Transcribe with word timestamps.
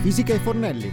fisica 0.00 0.32
ai 0.32 0.38
fornelli. 0.38 0.92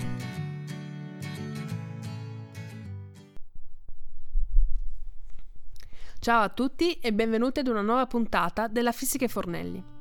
Ciao 6.20 6.42
a 6.42 6.50
tutti 6.50 6.94
e 6.94 7.14
benvenuti 7.14 7.60
ad 7.60 7.68
una 7.68 7.82
nuova 7.82 8.08
puntata 8.08 8.68
della 8.68 8.92
Fisica 8.92 9.26
ai 9.26 9.30
Fornelli. 9.30 9.95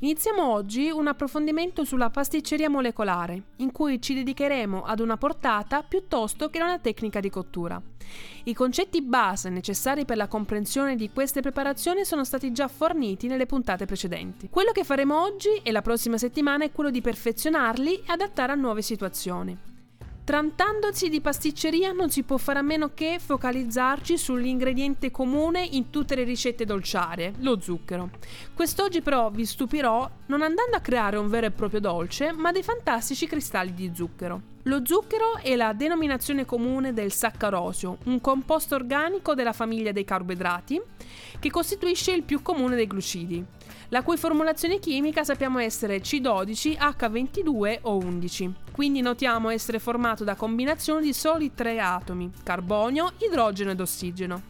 Iniziamo 0.00 0.52
oggi 0.52 0.90
un 0.90 1.08
approfondimento 1.08 1.82
sulla 1.82 2.08
pasticceria 2.08 2.70
molecolare, 2.70 3.42
in 3.56 3.72
cui 3.72 4.00
ci 4.00 4.14
dedicheremo 4.14 4.84
ad 4.84 5.00
una 5.00 5.16
portata 5.16 5.82
piuttosto 5.82 6.50
che 6.50 6.60
a 6.60 6.64
una 6.66 6.78
tecnica 6.78 7.18
di 7.18 7.28
cottura. 7.28 7.82
I 8.44 8.54
concetti 8.54 9.02
base 9.02 9.48
necessari 9.48 10.04
per 10.04 10.16
la 10.16 10.28
comprensione 10.28 10.94
di 10.94 11.10
queste 11.12 11.40
preparazioni 11.40 12.04
sono 12.04 12.22
stati 12.22 12.52
già 12.52 12.68
forniti 12.68 13.26
nelle 13.26 13.46
puntate 13.46 13.86
precedenti. 13.86 14.48
Quello 14.48 14.70
che 14.70 14.84
faremo 14.84 15.20
oggi 15.20 15.48
e 15.64 15.72
la 15.72 15.82
prossima 15.82 16.16
settimana 16.16 16.62
è 16.62 16.70
quello 16.70 16.90
di 16.90 17.00
perfezionarli 17.00 17.94
e 17.96 18.02
adattare 18.06 18.52
a 18.52 18.54
nuove 18.54 18.82
situazioni. 18.82 19.77
Trattandosi 20.28 21.08
di 21.08 21.22
pasticceria 21.22 21.92
non 21.92 22.10
si 22.10 22.22
può 22.22 22.36
fare 22.36 22.58
a 22.58 22.62
meno 22.62 22.90
che 22.92 23.18
focalizzarci 23.18 24.18
sull'ingrediente 24.18 25.10
comune 25.10 25.64
in 25.64 25.88
tutte 25.88 26.14
le 26.14 26.24
ricette 26.24 26.66
dolciarie, 26.66 27.32
lo 27.38 27.58
zucchero. 27.62 28.10
Quest'oggi 28.52 29.00
però 29.00 29.30
vi 29.30 29.46
stupirò 29.46 30.06
non 30.26 30.42
andando 30.42 30.76
a 30.76 30.80
creare 30.80 31.16
un 31.16 31.30
vero 31.30 31.46
e 31.46 31.50
proprio 31.50 31.80
dolce, 31.80 32.32
ma 32.32 32.52
dei 32.52 32.62
fantastici 32.62 33.26
cristalli 33.26 33.72
di 33.72 33.90
zucchero. 33.94 34.42
Lo 34.68 34.82
zucchero 34.84 35.38
è 35.40 35.56
la 35.56 35.72
denominazione 35.72 36.44
comune 36.44 36.92
del 36.92 37.10
saccarosio, 37.10 37.96
un 38.04 38.20
composto 38.20 38.74
organico 38.74 39.32
della 39.32 39.54
famiglia 39.54 39.92
dei 39.92 40.04
carboidrati 40.04 40.78
che 41.38 41.50
costituisce 41.50 42.12
il 42.12 42.22
più 42.22 42.42
comune 42.42 42.76
dei 42.76 42.86
glucidi, 42.86 43.42
la 43.88 44.02
cui 44.02 44.18
formulazione 44.18 44.78
chimica 44.78 45.24
sappiamo 45.24 45.58
essere 45.58 46.02
C12, 46.02 46.76
H22 46.76 47.78
o 47.80 47.96
11. 47.96 48.54
Quindi 48.70 49.00
notiamo 49.00 49.48
essere 49.48 49.78
formato 49.78 50.22
da 50.22 50.34
combinazioni 50.34 51.00
di 51.00 51.14
soli 51.14 51.54
tre 51.54 51.80
atomi, 51.80 52.30
carbonio, 52.42 53.12
idrogeno 53.26 53.70
ed 53.70 53.80
ossigeno. 53.80 54.42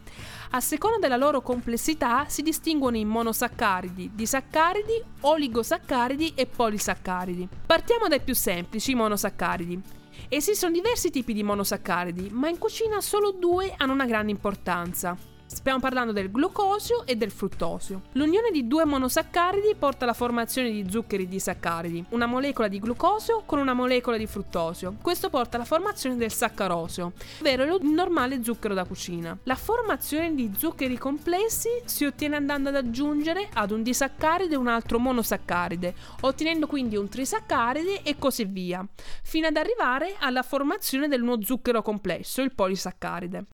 A 0.49 0.59
seconda 0.59 0.97
della 0.97 1.15
loro 1.15 1.41
complessità 1.41 2.25
si 2.27 2.41
distinguono 2.41 2.97
in 2.97 3.07
monosaccaridi, 3.07 4.11
disaccaridi, 4.13 5.01
oligosaccaridi 5.21 6.33
e 6.35 6.45
polisaccaridi. 6.45 7.47
Partiamo 7.65 8.09
dai 8.09 8.19
più 8.19 8.35
semplici, 8.35 8.93
monosaccaridi. 8.95 9.97
Esistono 10.27 10.73
diversi 10.73 11.09
tipi 11.09 11.33
di 11.33 11.43
monosaccaridi, 11.43 12.29
ma 12.31 12.49
in 12.49 12.57
cucina 12.57 12.99
solo 13.01 13.31
due 13.31 13.73
hanno 13.77 13.93
una 13.93 14.05
grande 14.05 14.31
importanza. 14.31 15.28
Stiamo 15.51 15.79
parlando 15.79 16.11
del 16.11 16.31
glucosio 16.31 17.07
e 17.07 17.15
del 17.15 17.31
fruttosio. 17.31 18.03
L'unione 18.11 18.51
di 18.51 18.67
due 18.67 18.85
monosaccaridi 18.85 19.73
porta 19.77 20.03
alla 20.03 20.13
formazione 20.13 20.69
di 20.69 20.85
zuccheri 20.87 21.27
disaccaridi, 21.27 22.05
una 22.09 22.27
molecola 22.27 22.67
di 22.67 22.79
glucosio 22.79 23.41
con 23.47 23.57
una 23.57 23.73
molecola 23.73 24.15
di 24.15 24.27
fruttosio. 24.27 24.97
Questo 25.01 25.31
porta 25.31 25.57
alla 25.57 25.65
formazione 25.65 26.17
del 26.17 26.31
saccarosio, 26.31 27.13
ovvero 27.39 27.63
il 27.63 27.83
normale 27.89 28.43
zucchero 28.43 28.75
da 28.75 28.85
cucina. 28.85 29.35
La 29.43 29.55
formazione 29.55 30.35
di 30.35 30.51
zuccheri 30.55 30.99
complessi 30.99 31.69
si 31.83 32.05
ottiene 32.05 32.35
andando 32.35 32.69
ad 32.69 32.75
aggiungere 32.75 33.49
ad 33.51 33.71
un 33.71 33.81
disaccaride 33.81 34.55
un 34.55 34.67
altro 34.67 34.99
monosaccaride, 34.99 35.95
ottenendo 36.21 36.67
quindi 36.67 36.95
un 36.95 37.09
trisaccaride 37.09 38.03
e 38.03 38.17
così 38.19 38.45
via, 38.45 38.85
fino 39.23 39.47
ad 39.47 39.57
arrivare 39.57 40.15
alla 40.19 40.43
formazione 40.43 41.07
del 41.07 41.23
nuovo 41.23 41.43
zucchero 41.43 41.81
complesso, 41.81 42.43
il 42.43 42.53
polisaccaride. 42.53 43.45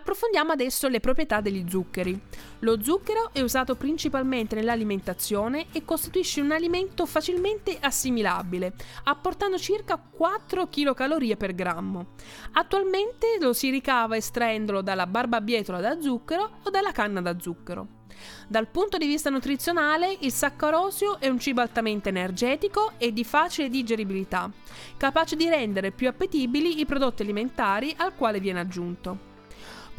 Approfondiamo 0.00 0.52
adesso 0.52 0.88
le 0.88 0.98
proprietà 0.98 1.42
degli 1.42 1.66
zuccheri. 1.68 2.18
Lo 2.60 2.82
zucchero 2.82 3.28
è 3.34 3.42
usato 3.42 3.76
principalmente 3.76 4.54
nell'alimentazione 4.54 5.66
e 5.72 5.84
costituisce 5.84 6.40
un 6.40 6.52
alimento 6.52 7.04
facilmente 7.04 7.76
assimilabile, 7.78 8.72
apportando 9.04 9.58
circa 9.58 9.98
4 9.98 10.68
kcal 10.68 11.36
per 11.36 11.54
grammo. 11.54 12.14
Attualmente 12.52 13.36
lo 13.38 13.52
si 13.52 13.68
ricava 13.68 14.16
estraendolo 14.16 14.80
dalla 14.80 15.06
barbabietola 15.06 15.80
da 15.80 16.00
zucchero 16.00 16.50
o 16.62 16.70
dalla 16.70 16.92
canna 16.92 17.20
da 17.20 17.38
zucchero. 17.38 17.98
Dal 18.48 18.68
punto 18.68 18.96
di 18.96 19.06
vista 19.06 19.28
nutrizionale, 19.28 20.16
il 20.20 20.32
saccarosio 20.32 21.20
è 21.20 21.28
un 21.28 21.38
cibo 21.38 21.60
altamente 21.60 22.08
energetico 22.08 22.92
e 22.96 23.12
di 23.12 23.22
facile 23.22 23.68
digeribilità, 23.68 24.50
capace 24.96 25.36
di 25.36 25.46
rendere 25.46 25.90
più 25.90 26.08
appetibili 26.08 26.80
i 26.80 26.86
prodotti 26.86 27.20
alimentari 27.20 27.94
al 27.98 28.14
quale 28.14 28.40
viene 28.40 28.60
aggiunto. 28.60 29.28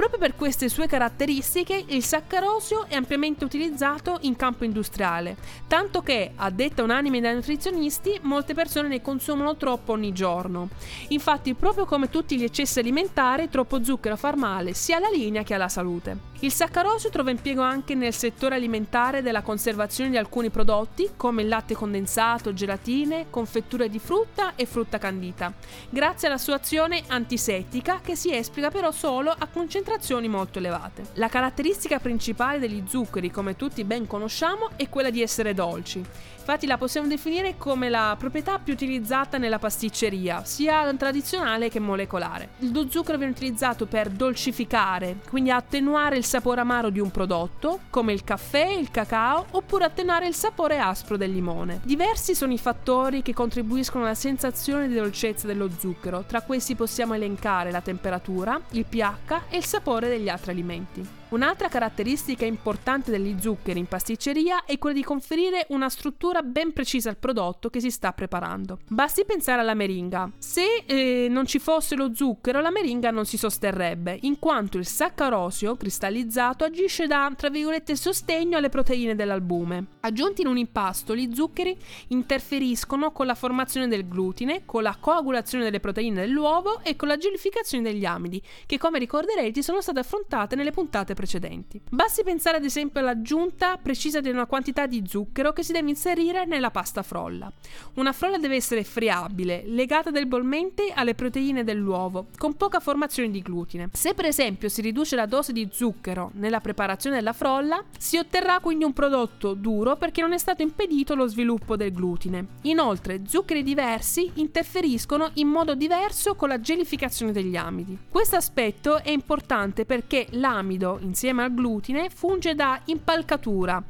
Proprio 0.01 0.19
per 0.19 0.35
queste 0.35 0.67
sue 0.67 0.87
caratteristiche, 0.87 1.85
il 1.89 2.03
saccarosio 2.03 2.87
è 2.87 2.95
ampiamente 2.95 3.45
utilizzato 3.45 4.17
in 4.21 4.35
campo 4.35 4.63
industriale, 4.63 5.37
tanto 5.67 6.01
che, 6.01 6.31
a 6.37 6.49
detta 6.49 6.81
unanime 6.81 7.21
dai 7.21 7.35
nutrizionisti, 7.35 8.17
molte 8.23 8.55
persone 8.55 8.87
ne 8.87 8.99
consumano 8.99 9.57
troppo 9.57 9.91
ogni 9.91 10.11
giorno. 10.11 10.69
Infatti, 11.09 11.53
proprio 11.53 11.85
come 11.85 12.09
tutti 12.09 12.35
gli 12.35 12.43
eccessi 12.43 12.79
alimentari, 12.79 13.47
troppo 13.49 13.83
zucchero 13.83 14.15
fa 14.15 14.35
male 14.35 14.73
sia 14.73 14.97
alla 14.97 15.09
linea 15.09 15.43
che 15.43 15.53
alla 15.53 15.69
salute. 15.69 16.29
Il 16.39 16.51
saccarosio 16.51 17.11
trova 17.11 17.29
impiego 17.29 17.61
anche 17.61 17.93
nel 17.93 18.15
settore 18.15 18.55
alimentare 18.55 19.21
della 19.21 19.43
conservazione 19.43 20.09
di 20.09 20.17
alcuni 20.17 20.49
prodotti, 20.49 21.11
come 21.15 21.43
il 21.43 21.47
latte 21.47 21.75
condensato, 21.75 22.51
gelatine, 22.53 23.27
confetture 23.29 23.87
di 23.87 23.99
frutta 23.99 24.55
e 24.55 24.65
frutta 24.65 24.97
candita, 24.97 25.53
grazie 25.87 26.27
alla 26.27 26.39
sua 26.39 26.55
azione 26.55 27.03
antisettica 27.05 27.99
che 28.01 28.15
si 28.15 28.33
esplica 28.33 28.71
però 28.71 28.89
solo 28.89 29.29
a 29.29 29.45
concentrazioni 29.45 29.89
concentrazioni 29.91 30.27
molto 30.29 30.59
elevate. 30.59 31.03
La 31.13 31.27
caratteristica 31.27 31.99
principale 31.99 32.59
degli 32.59 32.83
zuccheri, 32.87 33.29
come 33.29 33.55
tutti 33.55 33.83
ben 33.83 34.07
conosciamo, 34.07 34.69
è 34.75 34.87
quella 34.87 35.09
di 35.09 35.21
essere 35.21 35.53
dolci. 35.53 36.03
Infatti 36.41 36.65
la 36.65 36.77
possiamo 36.77 37.07
definire 37.07 37.55
come 37.57 37.87
la 37.87 38.15
proprietà 38.17 38.57
più 38.57 38.73
utilizzata 38.73 39.37
nella 39.37 39.59
pasticceria, 39.59 40.43
sia 40.43 40.91
tradizionale 40.95 41.69
che 41.69 41.79
molecolare. 41.79 42.49
Lo 42.71 42.89
zucchero 42.89 43.17
viene 43.17 43.33
utilizzato 43.33 43.85
per 43.85 44.09
dolcificare, 44.09 45.17
quindi 45.29 45.51
attenuare 45.51 46.17
il 46.17 46.25
sapore 46.25 46.61
amaro 46.61 46.89
di 46.89 46.99
un 46.99 47.11
prodotto, 47.11 47.81
come 47.89 48.13
il 48.13 48.23
caffè, 48.23 48.65
il 48.65 48.89
cacao, 48.89 49.45
oppure 49.51 49.85
attenuare 49.85 50.27
il 50.27 50.33
sapore 50.33 50.79
aspro 50.79 51.15
del 51.15 51.31
limone. 51.31 51.81
Diversi 51.83 52.33
sono 52.33 52.53
i 52.53 52.57
fattori 52.57 53.21
che 53.21 53.33
contribuiscono 53.33 54.05
alla 54.05 54.15
sensazione 54.15 54.87
di 54.87 54.95
dolcezza 54.95 55.45
dello 55.45 55.69
zucchero, 55.77 56.23
tra 56.25 56.41
questi 56.41 56.75
possiamo 56.75 57.13
elencare 57.13 57.71
la 57.71 57.81
temperatura, 57.81 58.59
il 58.71 58.85
pH 58.85 59.41
e 59.49 59.57
il 59.57 59.65
sapore 59.65 59.80
degli 60.07 60.29
altri 60.29 60.51
alimenti. 60.51 61.20
Un'altra 61.31 61.69
caratteristica 61.69 62.43
importante 62.43 63.09
degli 63.09 63.37
zuccheri 63.39 63.79
in 63.79 63.85
pasticceria 63.85 64.65
è 64.65 64.77
quella 64.77 64.97
di 64.97 65.01
conferire 65.01 65.65
una 65.69 65.87
struttura 65.87 66.41
ben 66.41 66.73
precisa 66.73 67.09
al 67.09 67.15
prodotto 67.15 67.69
che 67.69 67.79
si 67.79 67.89
sta 67.89 68.11
preparando. 68.11 68.79
Basti 68.89 69.23
pensare 69.23 69.61
alla 69.61 69.73
meringa. 69.73 70.29
Se 70.37 70.83
eh, 70.85 71.27
non 71.29 71.45
ci 71.45 71.59
fosse 71.59 71.95
lo 71.95 72.13
zucchero, 72.13 72.59
la 72.59 72.69
meringa 72.69 73.11
non 73.11 73.25
si 73.25 73.37
sosterrebbe, 73.37 74.17
in 74.23 74.39
quanto 74.39 74.77
il 74.77 74.85
saccarosio 74.85 75.77
cristallizzato 75.77 76.65
agisce 76.65 77.07
da, 77.07 77.31
tra 77.37 77.49
virgolette, 77.49 77.95
sostegno 77.95 78.57
alle 78.57 78.67
proteine 78.67 79.15
dell'albume. 79.15 79.85
Aggiunti 80.01 80.41
in 80.41 80.47
un 80.47 80.57
impasto, 80.57 81.15
gli 81.15 81.33
zuccheri 81.33 81.77
interferiscono 82.07 83.13
con 83.13 83.25
la 83.25 83.35
formazione 83.35 83.87
del 83.87 84.05
glutine, 84.05 84.63
con 84.65 84.83
la 84.83 84.97
coagulazione 84.99 85.63
delle 85.63 85.79
proteine 85.79 86.19
dell'uovo 86.19 86.81
e 86.83 86.97
con 86.97 87.07
la 87.07 87.15
gelificazione 87.15 87.89
degli 87.89 88.03
amidi, 88.03 88.41
che 88.65 88.77
come 88.77 88.99
ricorderete 88.99 89.63
sono 89.63 89.79
state 89.79 89.99
affrontate 89.99 90.57
nelle 90.57 90.71
puntate 90.71 91.13
precedenti 91.13 91.19
precedenti. 91.21 91.79
Basti 91.89 92.23
pensare 92.23 92.57
ad 92.57 92.65
esempio 92.65 92.99
all'aggiunta 92.99 93.77
precisa 93.77 94.21
di 94.21 94.29
una 94.29 94.47
quantità 94.47 94.87
di 94.87 95.03
zucchero 95.05 95.53
che 95.53 95.61
si 95.61 95.71
deve 95.71 95.89
inserire 95.89 96.45
nella 96.45 96.71
pasta 96.71 97.03
frolla. 97.03 97.51
Una 97.95 98.11
frolla 98.11 98.39
deve 98.39 98.55
essere 98.55 98.83
friabile, 98.83 99.61
legata 99.67 100.09
debolmente 100.09 100.91
alle 100.95 101.13
proteine 101.13 101.63
dell'uovo, 101.63 102.27
con 102.37 102.55
poca 102.55 102.79
formazione 102.79 103.29
di 103.29 103.41
glutine. 103.41 103.89
Se 103.93 104.15
per 104.15 104.25
esempio 104.25 104.67
si 104.67 104.81
riduce 104.81 105.15
la 105.15 105.27
dose 105.27 105.53
di 105.53 105.69
zucchero 105.71 106.31
nella 106.33 106.59
preparazione 106.59 107.17
della 107.17 107.33
frolla, 107.33 107.83
si 107.99 108.17
otterrà 108.17 108.59
quindi 108.59 108.83
un 108.83 108.93
prodotto 108.93 109.53
duro 109.53 109.97
perché 109.97 110.21
non 110.21 110.33
è 110.33 110.39
stato 110.39 110.63
impedito 110.63 111.13
lo 111.13 111.27
sviluppo 111.27 111.75
del 111.75 111.93
glutine. 111.93 112.47
Inoltre, 112.63 113.21
zuccheri 113.27 113.61
diversi 113.61 114.31
interferiscono 114.35 115.29
in 115.35 115.49
modo 115.49 115.75
diverso 115.75 116.33
con 116.33 116.49
la 116.49 116.59
gelificazione 116.59 117.31
degli 117.31 117.55
amidi. 117.55 117.95
Questo 118.09 118.37
aspetto 118.37 119.03
è 119.03 119.11
importante 119.11 119.85
perché 119.85 120.25
l'amido, 120.31 120.97
in 121.01 121.10
insieme 121.11 121.43
al 121.43 121.53
glutine 121.53 122.09
funge 122.09 122.55
da 122.55 122.79
impalcatura, 122.85 123.83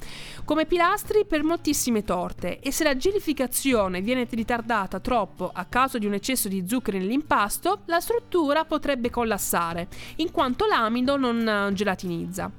come 0.43 0.65
pilastri 0.65 1.23
per 1.25 1.43
moltissime 1.43 2.03
torte 2.03 2.59
e 2.59 2.71
se 2.71 2.83
la 2.83 2.97
gelificazione 2.97 4.01
viene 4.01 4.27
ritardata 4.29 4.99
troppo 4.99 5.51
a 5.53 5.65
causa 5.65 5.99
di 5.99 6.07
un 6.07 6.13
eccesso 6.13 6.47
di 6.47 6.67
zuccheri 6.67 6.97
nell'impasto, 6.97 7.81
la 7.85 7.99
struttura 7.99 8.65
potrebbe 8.65 9.11
collassare, 9.11 9.87
in 10.17 10.31
quanto 10.31 10.65
l'amido 10.65 11.15
non 11.15 11.47
eh, 11.47 11.73
gelatinizza. 11.73 12.51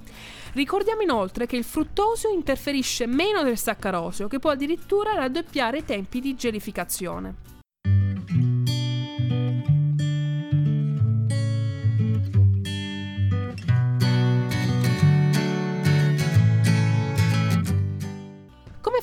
Ricordiamo 0.52 1.02
inoltre 1.02 1.46
che 1.46 1.56
il 1.56 1.64
fruttosio 1.64 2.30
interferisce 2.30 3.06
meno 3.06 3.42
del 3.42 3.58
saccarosio, 3.58 4.28
che 4.28 4.38
può 4.38 4.50
addirittura 4.50 5.14
raddoppiare 5.14 5.78
i 5.78 5.84
tempi 5.84 6.20
di 6.20 6.36
gelificazione. 6.36 7.61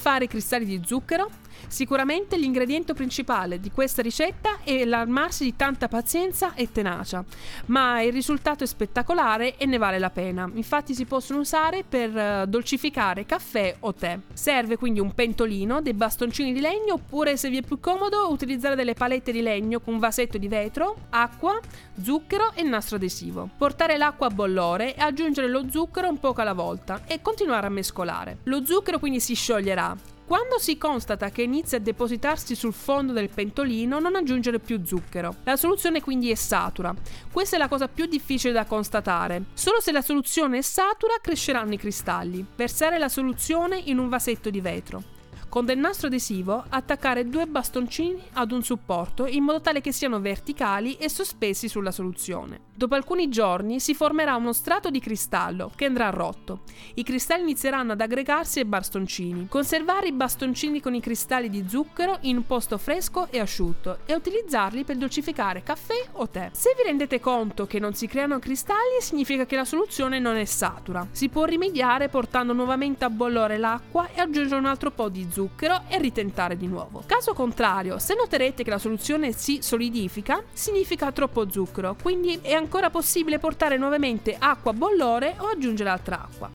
Fare 0.10 0.26
cristalli 0.26 0.66
di 0.66 0.82
zucchero? 0.84 1.30
Sicuramente 1.70 2.36
l'ingrediente 2.36 2.96
principale 2.96 3.60
di 3.60 3.70
questa 3.72 4.02
ricetta 4.02 4.58
è 4.64 4.84
l'armarsi 4.86 5.44
di 5.44 5.56
tanta 5.56 5.88
pazienza 5.88 6.56
e 6.56 6.72
tenacia, 6.72 7.24
ma 7.68 8.02
il 8.02 8.12
risultato 8.12 8.64
è 8.64 8.68
spettacolare 8.68 9.56
e 9.56 9.68
ne 9.68 9.78
vale 9.78 10.00
la 10.00 10.10
pena. 10.10 10.50
Infatti 10.56 10.96
si 10.96 11.06
possono 11.06 11.40
usare 11.40 11.84
per 11.88 12.18
eh, 12.18 12.46
dolcificare 12.48 13.28
caffè 13.28 13.76
o 13.82 13.94
tè. 13.94 14.18
Serve 14.34 14.78
quindi 14.78 15.00
un 15.00 15.14
pentolino, 15.14 15.80
dei 15.80 15.94
bastoncini 15.94 16.54
di 16.54 16.60
legno 16.60 16.96
oppure 16.96 17.38
se 17.38 17.50
vi 17.50 17.60
è 17.60 17.62
più 17.62 17.80
comodo 17.80 18.32
utilizzare 18.32 18.76
delle 18.76 18.96
palette 18.96 19.32
di 19.32 19.42
legno 19.42 19.80
con 19.80 19.94
un 19.94 20.00
vasetto 20.00 20.40
di 20.40 20.48
vetro, 20.48 20.96
acqua, 21.12 21.60
zucchero 22.02 22.52
e 22.56 22.64
nastro 22.64 22.96
adesivo. 22.96 23.48
Portare 23.56 23.96
l'acqua 23.98 24.26
a 24.26 24.32
bollore 24.32 24.96
e 24.96 25.02
aggiungere 25.02 25.48
lo 25.48 25.70
zucchero 25.70 26.10
un 26.10 26.20
poco 26.20 26.42
alla 26.42 26.54
volta 26.54 27.04
e 27.06 27.22
continuare 27.22 27.68
a 27.68 27.70
mescolare. 27.70 28.40
Lo 28.46 28.66
zucchero 28.66 28.98
quindi 28.98 29.20
si 29.20 29.36
scioglierà 29.36 30.18
quando 30.30 30.60
si 30.60 30.78
constata 30.78 31.32
che 31.32 31.42
inizia 31.42 31.80
a 31.80 31.82
depositarsi 31.82 32.54
sul 32.54 32.72
fondo 32.72 33.14
del 33.14 33.32
pentolino, 33.32 33.98
non 33.98 34.14
aggiungere 34.14 34.60
più 34.60 34.86
zucchero. 34.86 35.38
La 35.44 35.56
soluzione 35.56 36.02
quindi 36.02 36.30
è 36.30 36.36
satura. 36.36 36.94
Questa 37.32 37.56
è 37.56 37.60
la 37.60 37.68
cosa 37.68 37.88
più 37.88 38.06
difficile 38.06 38.54
da 38.54 38.66
constatare. 38.66 39.46
Solo 39.56 39.82
se 39.82 39.92
la 39.92 40.04
soluzione 40.04 40.60
è 40.60 40.62
satura 40.62 41.16
cresceranno 41.20 41.74
i 41.74 41.78
cristalli. 41.78 42.46
Versare 42.56 43.00
la 43.00 43.10
soluzione 43.10 43.82
in 43.86 43.98
un 43.98 44.08
vasetto 44.08 44.52
di 44.52 44.62
vetro. 44.62 45.19
Con 45.50 45.66
del 45.66 45.80
nastro 45.80 46.08
adesivo 46.08 46.64
attaccare 46.70 47.28
due 47.28 47.48
bastoncini 47.48 48.22
ad 48.34 48.52
un 48.52 48.62
supporto 48.62 49.26
in 49.26 49.44
modo 49.44 49.62
tale 49.62 49.82
che 49.82 49.92
siano 49.92 50.20
verticali 50.20 50.96
e 50.98 51.10
sospesi 51.10 51.68
sulla 51.68 51.90
soluzione. 51.90 52.68
Dopo 52.76 52.94
alcuni 52.94 53.30
giorni 53.30 53.80
si 53.80 53.96
formerà 53.96 54.36
uno 54.36 54.54
strato 54.54 54.92
di 54.92 55.00
cristallo 55.00 55.72
che 55.76 55.86
andrà 55.86 56.12
rotto. 56.12 56.62
I 56.94 57.04
cristalli 57.04 57.42
inizieranno 57.42 57.94
ad 57.94 58.00
aggregarsi 58.00 58.60
ai 58.60 58.66
bastoncini. 58.66 59.48
Conservare 59.50 60.08
i 60.08 60.14
bastoncini 60.14 60.80
con 60.80 60.94
i 60.94 61.02
cristalli 61.02 61.50
di 61.50 61.66
zucchero 61.68 62.20
in 62.22 62.38
un 62.38 62.46
posto 62.46 62.78
fresco 62.78 63.28
e 63.32 63.40
asciutto 63.40 64.00
e 64.06 64.14
utilizzarli 64.14 64.84
per 64.84 64.98
dolcificare 64.98 65.64
caffè 65.64 66.10
o 66.14 66.30
tè. 66.30 66.52
Se 66.54 66.76
vi 66.78 66.84
rendete 66.84 67.20
conto 67.20 67.66
che 67.66 67.80
non 67.80 67.96
si 67.96 68.08
creano 68.08 68.38
cristalli 68.38 69.02
significa 69.02 69.48
che 69.48 69.56
la 69.56 69.66
soluzione 69.66 70.20
non 70.20 70.38
è 70.38 70.46
satura. 70.46 71.06
Si 71.12 71.28
può 71.28 71.46
rimediare 71.46 72.08
portando 72.08 72.54
nuovamente 72.54 73.04
a 73.04 73.10
bollore 73.10 73.58
l'acqua 73.58 74.10
e 74.14 74.22
aggiungere 74.22 74.60
un 74.60 74.68
altro 74.68 74.92
po' 74.92 75.10
di 75.10 75.24
zucchero 75.24 75.39
e 75.88 75.98
ritentare 75.98 76.58
di 76.58 76.68
nuovo. 76.68 77.04
Caso 77.06 77.34
contrario, 77.34 78.00
se 78.00 78.16
noterete 78.16 78.64
che 78.64 78.70
la 78.70 78.78
soluzione 78.78 79.32
si 79.32 79.60
solidifica, 79.62 80.44
significa 80.52 81.12
troppo 81.12 81.50
zucchero, 81.50 81.96
quindi 82.02 82.40
è 82.42 82.54
ancora 82.54 82.90
possibile 82.90 83.40
portare 83.40 83.78
nuovamente 83.78 84.36
acqua 84.38 84.72
a 84.72 84.74
bollore 84.74 85.36
o 85.38 85.48
aggiungere 85.48 85.90
altra 85.90 86.22
acqua. 86.22 86.52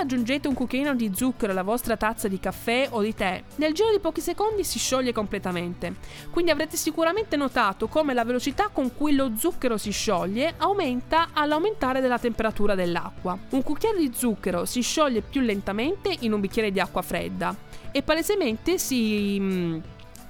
Aggiungete 0.00 0.48
un 0.48 0.54
cucchiaino 0.54 0.94
di 0.94 1.12
zucchero 1.14 1.52
alla 1.52 1.62
vostra 1.62 1.96
tazza 1.96 2.28
di 2.28 2.40
caffè 2.40 2.88
o 2.90 3.02
di 3.02 3.14
tè, 3.14 3.42
nel 3.56 3.72
giro 3.72 3.90
di 3.90 4.00
pochi 4.00 4.20
secondi 4.20 4.64
si 4.64 4.78
scioglie 4.78 5.12
completamente. 5.12 5.96
Quindi 6.30 6.50
avrete 6.50 6.76
sicuramente 6.76 7.36
notato 7.36 7.88
come 7.88 8.14
la 8.14 8.24
velocità 8.24 8.68
con 8.68 8.94
cui 8.94 9.14
lo 9.14 9.32
zucchero 9.36 9.76
si 9.76 9.90
scioglie 9.90 10.54
aumenta 10.56 11.28
all'aumentare 11.32 12.00
della 12.00 12.18
temperatura 12.18 12.74
dell'acqua. 12.74 13.38
Un 13.50 13.62
cucchiaio 13.62 13.98
di 13.98 14.10
zucchero 14.14 14.64
si 14.64 14.80
scioglie 14.80 15.20
più 15.20 15.40
lentamente 15.40 16.14
in 16.20 16.32
un 16.32 16.40
bicchiere 16.40 16.70
di 16.72 16.80
acqua 16.80 17.02
fredda 17.02 17.54
e 17.92 18.02
palesemente 18.02 18.78
si, 18.78 19.38
mm, 19.38 19.78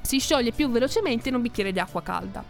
si 0.02 0.18
scioglie 0.18 0.52
più 0.52 0.70
velocemente 0.70 1.28
in 1.28 1.36
un 1.36 1.42
bicchiere 1.42 1.72
di 1.72 1.78
acqua 1.78 2.02
calda. 2.02 2.44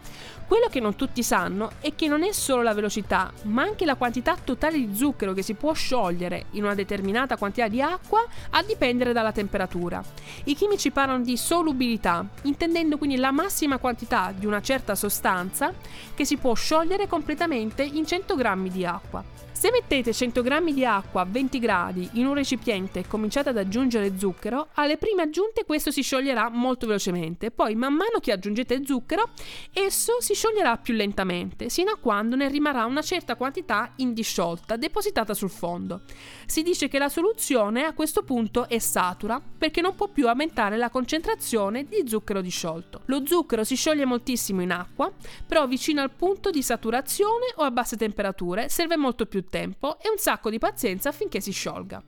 Quello 0.50 0.66
che 0.68 0.80
non 0.80 0.96
tutti 0.96 1.22
sanno 1.22 1.70
è 1.78 1.94
che 1.94 2.08
non 2.08 2.24
è 2.24 2.32
solo 2.32 2.62
la 2.62 2.74
velocità, 2.74 3.32
ma 3.42 3.62
anche 3.62 3.84
la 3.84 3.94
quantità 3.94 4.34
totale 4.34 4.84
di 4.84 4.96
zucchero 4.96 5.32
che 5.32 5.42
si 5.42 5.54
può 5.54 5.72
sciogliere 5.74 6.46
in 6.50 6.64
una 6.64 6.74
determinata 6.74 7.36
quantità 7.36 7.68
di 7.68 7.80
acqua 7.80 8.26
a 8.50 8.60
dipendere 8.64 9.12
dalla 9.12 9.30
temperatura. 9.30 10.02
I 10.46 10.56
chimici 10.56 10.90
parlano 10.90 11.22
di 11.22 11.36
solubilità, 11.36 12.26
intendendo 12.42 12.98
quindi 12.98 13.14
la 13.14 13.30
massima 13.30 13.78
quantità 13.78 14.34
di 14.36 14.44
una 14.44 14.60
certa 14.60 14.96
sostanza 14.96 15.72
che 16.16 16.24
si 16.24 16.36
può 16.36 16.52
sciogliere 16.54 17.06
completamente 17.06 17.84
in 17.84 18.04
100 18.04 18.34
grammi 18.34 18.70
di 18.70 18.84
acqua. 18.84 19.49
Se 19.60 19.70
mettete 19.70 20.14
100 20.14 20.40
g 20.40 20.72
di 20.72 20.86
acqua 20.86 21.20
a 21.20 21.26
20 21.26 21.58
gradi 21.58 22.08
in 22.14 22.24
un 22.24 22.32
recipiente 22.32 23.00
e 23.00 23.06
cominciate 23.06 23.50
ad 23.50 23.58
aggiungere 23.58 24.16
zucchero, 24.16 24.68
alle 24.72 24.96
prime 24.96 25.20
aggiunte 25.20 25.66
questo 25.66 25.90
si 25.90 26.00
scioglierà 26.00 26.48
molto 26.48 26.86
velocemente, 26.86 27.50
poi 27.50 27.74
man 27.74 27.92
mano 27.92 28.20
che 28.22 28.32
aggiungete 28.32 28.80
zucchero, 28.86 29.28
esso 29.74 30.18
si 30.20 30.32
scioglierà 30.32 30.78
più 30.78 30.94
lentamente, 30.94 31.68
sino 31.68 31.90
a 31.90 31.98
quando 32.00 32.36
ne 32.36 32.48
rimarrà 32.48 32.86
una 32.86 33.02
certa 33.02 33.36
quantità 33.36 33.92
indisciolta, 33.96 34.76
depositata 34.76 35.34
sul 35.34 35.50
fondo. 35.50 36.04
Si 36.46 36.62
dice 36.62 36.88
che 36.88 36.96
la 36.96 37.10
soluzione 37.10 37.84
a 37.84 37.92
questo 37.92 38.22
punto 38.22 38.66
è 38.66 38.78
satura, 38.78 39.42
perché 39.58 39.82
non 39.82 39.94
può 39.94 40.08
più 40.08 40.26
aumentare 40.26 40.78
la 40.78 40.88
concentrazione 40.88 41.84
di 41.84 42.04
zucchero 42.06 42.40
disciolto. 42.40 43.02
Lo 43.04 43.26
zucchero 43.26 43.64
si 43.64 43.76
scioglie 43.76 44.06
moltissimo 44.06 44.62
in 44.62 44.70
acqua, 44.70 45.12
però 45.46 45.66
vicino 45.66 46.00
al 46.00 46.12
punto 46.12 46.48
di 46.48 46.62
saturazione 46.62 47.52
o 47.56 47.64
a 47.64 47.70
basse 47.70 47.98
temperature 47.98 48.70
serve 48.70 48.96
molto 48.96 49.26
più 49.26 49.40
tempo 49.40 49.48
e 49.58 50.08
un 50.10 50.18
sacco 50.18 50.50
di 50.50 50.58
pazienza 50.58 51.08
affinché 51.08 51.40
si 51.40 51.52
sciolga. 51.52 52.02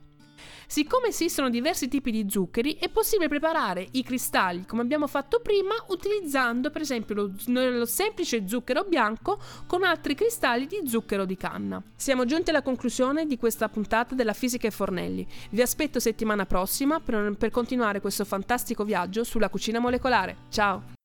Siccome 0.67 1.09
esistono 1.09 1.49
diversi 1.49 1.87
tipi 1.87 2.09
di 2.09 2.25
zuccheri, 2.29 2.77
è 2.79 2.89
possibile 2.89 3.27
preparare 3.27 3.87
i 3.91 4.03
cristalli 4.03 4.65
come 4.65 4.81
abbiamo 4.81 5.07
fatto 5.07 5.39
prima 5.39 5.75
utilizzando 5.89 6.71
per 6.71 6.81
esempio 6.81 7.15
lo, 7.15 7.31
lo, 7.45 7.85
semplice 7.85 8.47
zucchero 8.47 8.83
bianco 8.83 9.39
con 9.67 9.83
altri 9.83 10.15
cristalli 10.15 10.65
di 10.65 10.81
zucchero 10.85 11.25
di 11.25 11.37
canna. 11.37 11.81
Siamo 11.95 12.25
giunti 12.25 12.49
alla 12.49 12.63
conclusione 12.63 13.25
di 13.25 13.37
questa 13.37 13.69
puntata 13.69 14.15
della 14.15 14.33
Fisica 14.33 14.67
e 14.67 14.71
Fornelli. 14.71 15.27
Vi 15.51 15.61
aspetto 15.61 15.99
settimana 15.99 16.45
prossima 16.45 16.99
per, 16.99 17.35
per 17.37 17.51
continuare 17.51 18.01
questo 18.01 18.25
fantastico 18.25 18.83
viaggio 18.83 19.23
sulla 19.23 19.49
cucina 19.49 19.79
molecolare. 19.79 20.37
Ciao! 20.49 21.02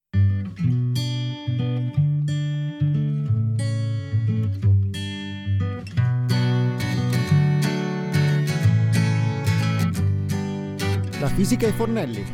La 11.20 11.26
fisica 11.26 11.66
e 11.66 11.72
Fornelli 11.72 12.24